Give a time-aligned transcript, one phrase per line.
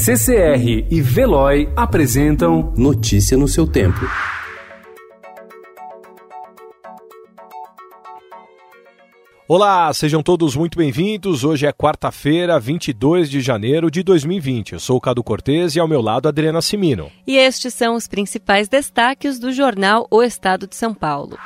[0.00, 3.98] CCR e Veloy apresentam Notícia no seu tempo.
[9.48, 11.42] Olá, sejam todos muito bem-vindos.
[11.42, 14.74] Hoje é quarta-feira, 22 de janeiro de 2020.
[14.74, 17.10] Eu sou o Cado Cortês e ao meu lado Adriana Simino.
[17.26, 21.36] E estes são os principais destaques do jornal O Estado de São Paulo.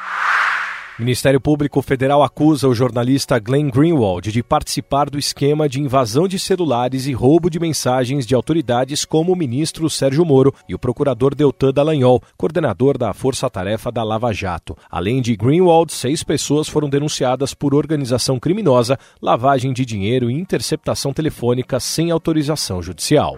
[1.03, 6.39] Ministério Público Federal acusa o jornalista Glenn Greenwald de participar do esquema de invasão de
[6.39, 11.35] celulares e roubo de mensagens de autoridades como o ministro Sérgio Moro e o procurador
[11.35, 14.77] Deltan Dallagnol, coordenador da Força Tarefa da Lava Jato.
[14.89, 21.13] Além de Greenwald, seis pessoas foram denunciadas por organização criminosa, lavagem de dinheiro e interceptação
[21.13, 23.37] telefônica sem autorização judicial.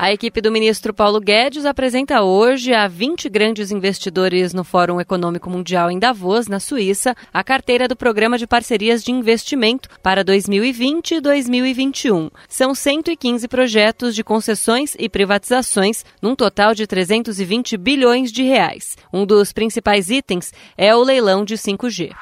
[0.00, 5.50] A equipe do ministro Paulo Guedes apresenta hoje a 20 grandes investidores no Fórum Econômico
[5.50, 11.16] Mundial em Davos, na Suíça, a carteira do Programa de Parcerias de Investimento para 2020
[11.16, 12.30] e 2021.
[12.48, 18.96] São 115 projetos de concessões e privatizações, num total de 320 bilhões de reais.
[19.12, 22.12] Um dos principais itens é o leilão de 5G.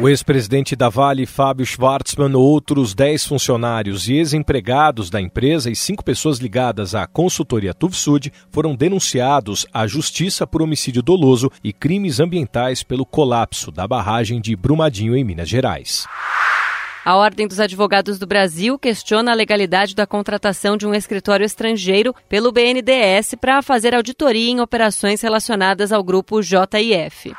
[0.00, 6.04] O ex-presidente da Vale, Fábio Schwartzman, outros 10 funcionários e ex-empregados da empresa e cinco
[6.04, 12.84] pessoas ligadas à consultoria Tuvsud foram denunciados à justiça por homicídio doloso e crimes ambientais
[12.84, 16.06] pelo colapso da barragem de Brumadinho, em Minas Gerais.
[17.04, 22.14] A Ordem dos Advogados do Brasil questiona a legalidade da contratação de um escritório estrangeiro
[22.28, 27.34] pelo BNDES para fazer auditoria em operações relacionadas ao grupo JIF.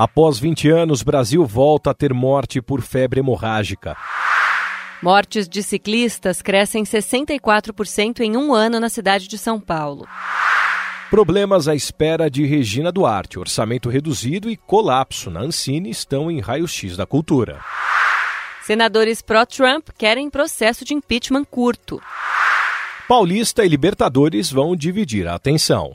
[0.00, 3.94] Após 20 anos, Brasil volta a ter morte por febre hemorrágica.
[5.02, 10.08] Mortes de ciclistas crescem 64% em um ano na cidade de São Paulo.
[11.10, 16.96] Problemas à espera de Regina Duarte, orçamento reduzido e colapso na Ancine estão em raio-x
[16.96, 17.60] da cultura.
[18.62, 22.00] Senadores pró-Trump querem processo de impeachment curto.
[23.06, 25.94] Paulista e Libertadores vão dividir a atenção.